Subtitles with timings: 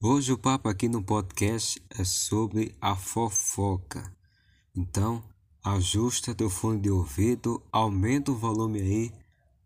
[0.00, 4.04] Hoje o papo aqui no podcast é sobre a fofoca.
[4.76, 5.20] Então,
[5.64, 9.12] ajusta teu fone de ouvido, aumenta o volume aí,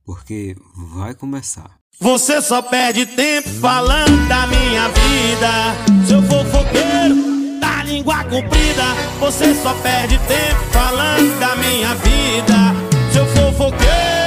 [0.07, 1.77] porque vai começar.
[2.01, 6.07] Você só perde tempo falando da minha vida.
[6.09, 8.85] Seu fofoqueiro da língua comprida.
[9.21, 13.13] Você só perde tempo falando da minha vida.
[13.13, 14.22] Seu fofoqueiro.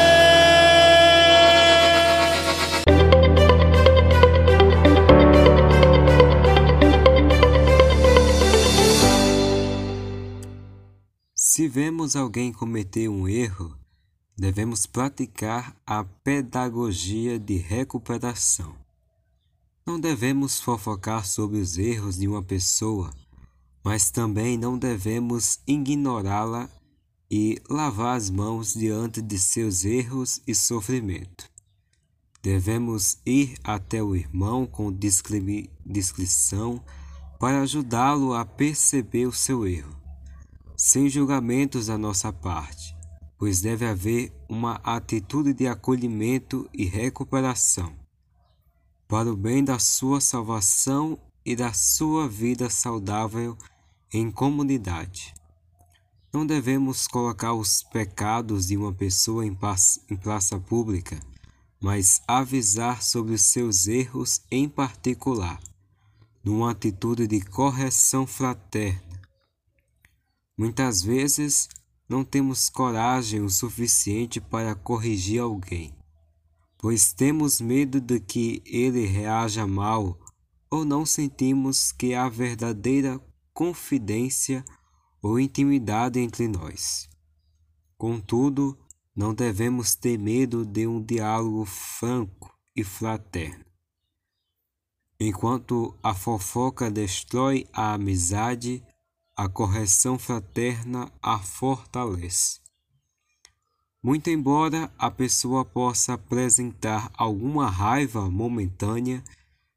[11.55, 13.73] Se vemos alguém cometer um erro,
[14.38, 18.76] devemos praticar a pedagogia de recuperação.
[19.88, 23.10] Não devemos fofocar sobre os erros de uma pessoa,
[23.82, 26.70] mas também não devemos ignorá-la
[27.32, 31.49] e lavar as mãos diante de seus erros e sofrimento.
[32.44, 34.94] Devemos ir até o irmão com
[35.85, 36.84] discrição
[37.40, 40.04] para ajudá-lo a perceber o seu erro
[40.77, 42.95] sem julgamentos da nossa parte,
[43.37, 47.93] pois deve haver uma atitude de acolhimento e recuperação,
[49.07, 53.57] para o bem da sua salvação e da sua vida saudável
[54.12, 55.34] em comunidade.
[56.34, 61.17] Não devemos colocar os pecados de uma pessoa em praça pública,
[61.79, 65.62] mas avisar sobre os seus erros em particular,
[66.44, 69.15] numa atitude de correção fraterna
[70.57, 71.67] Muitas vezes
[72.07, 75.94] não temos coragem o suficiente para corrigir alguém,
[76.78, 80.17] pois temos medo de que ele reaja mal
[80.69, 83.19] ou não sentimos que há verdadeira
[83.53, 84.63] confidência
[85.22, 87.09] ou intimidade entre nós.
[87.97, 88.78] Contudo,
[89.16, 93.66] não devemos ter medo de um diálogo franco e fraterno.
[95.19, 98.83] Enquanto a fofoca destrói a amizade,
[99.36, 102.59] a correção fraterna a fortalece.
[104.01, 109.22] Muito embora a pessoa possa apresentar alguma raiva momentânea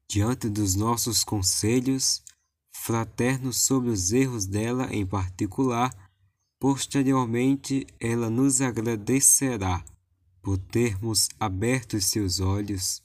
[0.07, 2.23] diante dos nossos conselhos
[2.71, 5.93] fraternos sobre os erros dela em particular,
[6.57, 9.83] posteriormente ela nos agradecerá
[10.41, 13.01] por termos aberto seus olhos,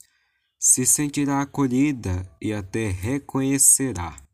[0.57, 4.24] se sentirá acolhida e até reconhecerá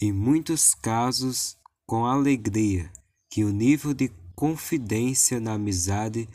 [0.00, 2.90] em muitos casos com alegria,
[3.28, 6.26] que o nível de confidência na amizade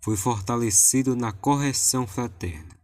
[0.00, 2.76] foi fortalecido na correção fraterna.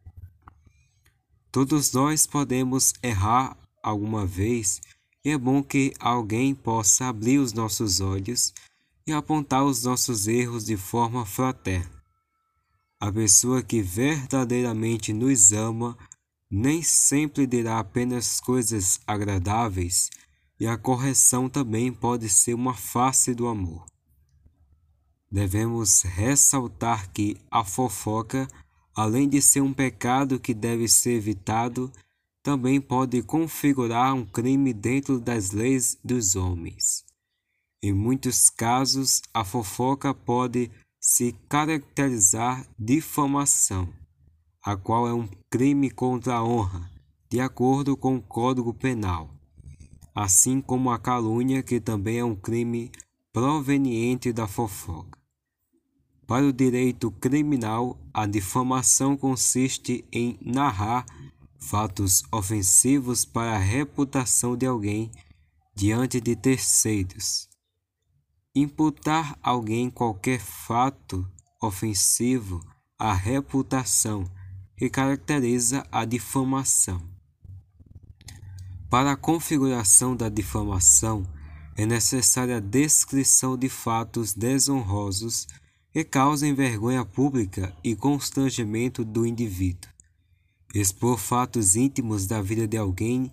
[1.51, 4.81] Todos nós podemos errar alguma vez
[5.25, 8.55] e é bom que alguém possa abrir os nossos olhos
[9.05, 11.91] e apontar os nossos erros de forma fraterna.
[13.01, 15.99] A pessoa que verdadeiramente nos ama
[16.49, 20.11] nem sempre dirá apenas coisas agradáveis
[20.59, 23.87] e a correção também pode ser uma face do amor.
[25.31, 28.49] Devemos ressaltar que a fofoca,
[28.95, 31.93] além de ser um pecado que deve ser evitado,
[32.43, 37.05] também pode configurar um crime dentro das leis dos homens.
[37.83, 40.71] Em muitos casos, a fofoca pode
[41.01, 43.93] se caracterizar difamação,
[44.65, 46.91] a qual é um crime contra a honra,
[47.31, 49.38] de acordo com o Código Penal
[50.21, 52.91] assim como a calúnia, que também é um crime
[53.33, 55.17] proveniente da fofoca.
[56.27, 61.07] Para o direito criminal, a difamação consiste em narrar
[61.57, 65.09] fatos ofensivos para a reputação de alguém
[65.73, 67.49] diante de terceiros.
[68.53, 71.25] Imputar alguém qualquer fato
[71.63, 72.61] ofensivo
[72.99, 74.25] à reputação
[74.77, 77.18] que caracteriza a difamação.
[78.91, 81.27] Para a configuração da difamação,
[81.77, 85.47] é necessária a descrição de fatos desonrosos
[85.93, 89.91] que causem vergonha pública e constrangimento do indivíduo.
[90.75, 93.31] Expor fatos íntimos da vida de alguém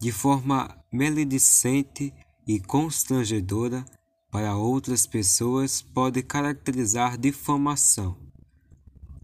[0.00, 2.12] de forma maledicente
[2.46, 3.84] e constrangedora
[4.30, 8.16] para outras pessoas pode caracterizar difamação.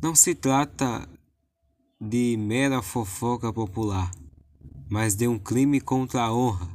[0.00, 1.08] Não se trata
[2.00, 4.10] de mera fofoca popular,
[4.90, 6.68] mas de um crime contra a honra,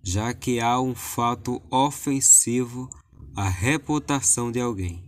[0.00, 2.88] já que há um fato ofensivo
[3.34, 5.04] à reputação de alguém.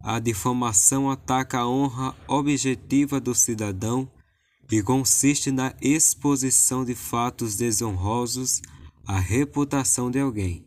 [0.00, 4.10] A difamação ataca a honra objetiva do cidadão
[4.70, 8.60] e consiste na exposição de fatos desonrosos
[9.06, 10.64] à reputação de alguém.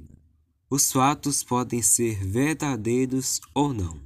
[0.70, 4.00] Os fatos podem ser verdadeiros ou não.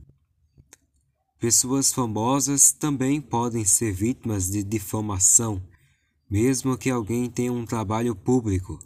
[1.40, 5.62] Pessoas famosas também podem ser vítimas de difamação
[6.34, 8.80] Mesmo que alguém tenha um trabalho público,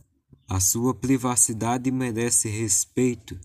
[0.50, 3.40] a sua privacidade merece respeito.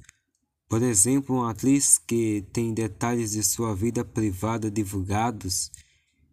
[0.69, 5.71] Por exemplo, uma atriz que tem detalhes de sua vida privada divulgados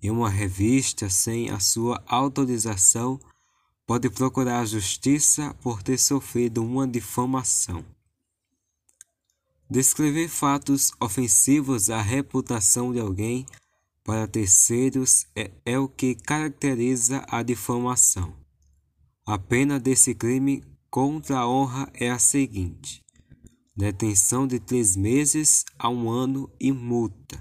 [0.02, 3.20] em uma revista sem a sua autorização
[3.86, 7.86] pode procurar a justiça por ter sofrido uma difamação.
[9.70, 13.46] Descrever fatos ofensivos à reputação de alguém
[14.10, 18.34] para terceiros é, é o que caracteriza a difamação.
[19.24, 23.06] A pena desse crime contra a honra é a seguinte:
[23.78, 27.40] detenção de três meses a um ano e multa.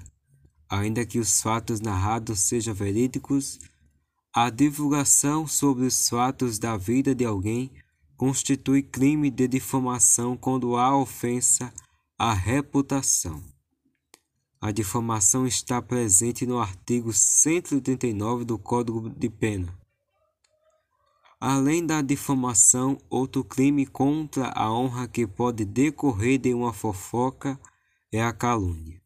[0.68, 3.58] Ainda que os fatos narrados sejam verídicos,
[4.30, 7.70] a divulgação sobre os fatos da vida de alguém
[8.14, 11.72] constitui crime de difamação quando há ofensa
[12.18, 13.42] a reputação.
[14.60, 19.72] A difamação está presente no artigo 139 do Código de Pena.
[21.40, 27.58] Além da difamação, outro crime contra a honra que pode decorrer de uma fofoca
[28.10, 29.00] é a calúnia.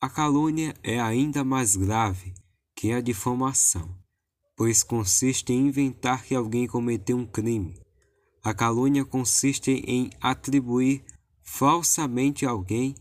[0.00, 2.32] A calúnia é ainda mais grave
[2.74, 3.94] que a difamação,
[4.56, 7.78] pois consiste em inventar que alguém cometeu um crime.
[8.42, 11.04] A calúnia consiste em atribuir
[11.42, 12.94] falsamente a alguém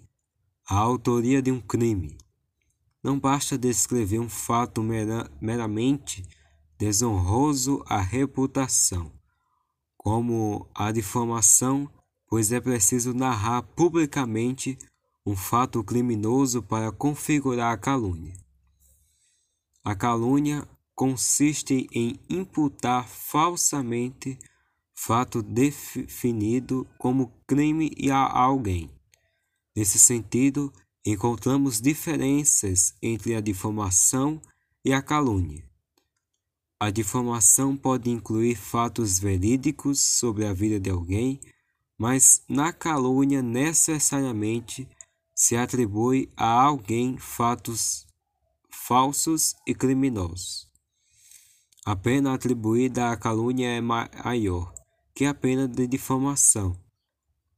[0.71, 2.17] a autoria de um crime.
[3.03, 6.25] Não basta descrever um fato mera, meramente
[6.79, 9.11] desonroso à reputação,
[9.97, 11.91] como a difamação,
[12.25, 14.77] pois é preciso narrar publicamente
[15.25, 18.33] um fato criminoso para configurar a calúnia.
[19.83, 20.65] A calúnia
[20.95, 24.39] consiste em imputar falsamente
[24.95, 28.89] fato definido como crime a alguém.
[29.75, 30.71] Nesse sentido,
[31.05, 34.41] encontramos diferenças entre a difamação
[34.83, 35.63] e a calúnia.
[36.79, 41.39] A difamação pode incluir fatos verídicos sobre a vida de alguém,
[41.97, 44.87] mas na calúnia necessariamente
[45.35, 48.07] se atribui a alguém fatos
[48.69, 50.67] falsos e criminosos.
[51.85, 54.73] A pena atribuída à calúnia é maior,
[55.15, 56.75] que a pena de difamação.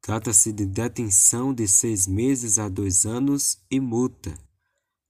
[0.04, 4.38] Trata-se de detenção de seis meses a dois anos e multa.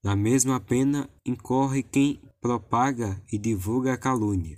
[0.04, 4.56] Na mesma pena incorre quem propaga e divulga a calúnia,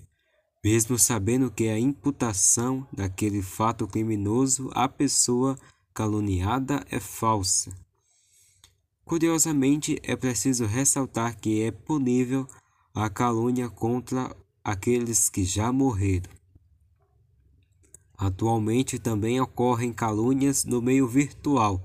[0.63, 5.59] mesmo sabendo que a imputação daquele fato criminoso à pessoa
[5.95, 7.75] caluniada é falsa.
[9.07, 12.47] Curiosamente, é preciso ressaltar que é punível
[12.95, 16.29] a calúnia contra aqueles que já morreram.
[18.19, 21.83] Atualmente também ocorrem calúnias no meio virtual.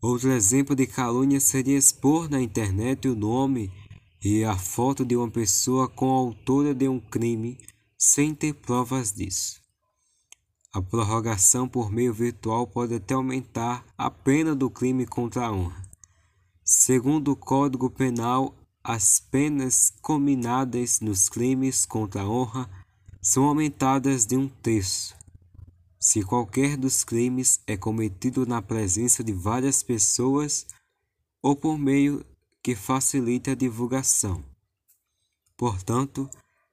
[0.00, 3.70] Outro exemplo de calúnia seria expor na internet o nome
[4.22, 7.58] e a foto de uma pessoa com a autora de um crime
[7.98, 9.60] sem ter provas disso.
[10.72, 15.82] A prorrogação por meio virtual pode até aumentar a pena do crime contra a honra.
[16.64, 18.54] Segundo o Código Penal,
[18.84, 22.70] as penas combinadas nos crimes contra a honra
[23.20, 25.19] são aumentadas de um terço
[26.02, 30.66] se qualquer dos crimes é cometido na presença de várias pessoas
[31.42, 32.24] ou por meio
[32.62, 34.42] que facilite a divulgação.
[35.58, 36.28] Portanto,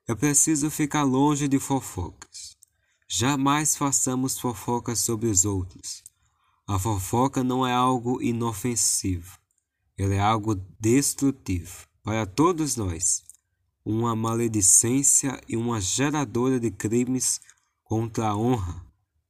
[0.07, 2.55] é preciso ficar longe de fofocas.
[3.09, 6.03] Jamais façamos fofocas sobre os outros.
[6.65, 9.37] A fofoca não é algo inofensivo,
[9.97, 13.23] ela é algo destrutivo para todos nós,
[13.83, 17.39] uma maledicência e uma geradora de crimes
[17.83, 18.86] contra a honra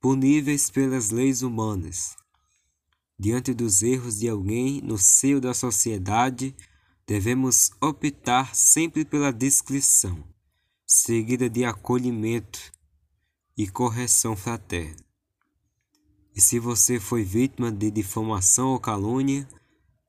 [0.07, 2.15] puníveis pelas leis humanas.
[3.19, 6.55] Diante dos erros de alguém no seio da sociedade,
[7.05, 10.23] devemos optar sempre pela discrição,
[10.85, 12.71] seguida de acolhimento
[13.57, 14.95] e correção fraterna.
[16.33, 19.45] E se você foi vítima de difamação ou calúnia,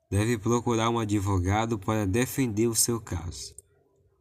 [0.09, 3.53] deve procurar um advogado para defender o seu caso.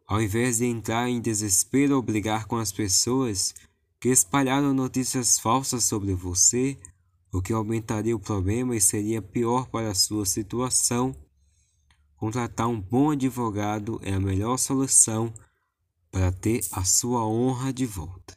[0.07, 3.53] Ao invés de entrar em desespero ou brigar com as pessoas,
[3.99, 6.77] que espalharam notícias falsas sobre você,
[7.33, 11.15] o que aumentaria o problema e seria pior para a sua situação.
[12.15, 15.33] Contratar um bom advogado é a melhor solução
[16.11, 18.36] para ter a sua honra de volta.